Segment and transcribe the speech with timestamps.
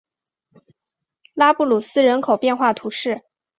[1.35, 3.21] 拉布鲁斯人口变化图示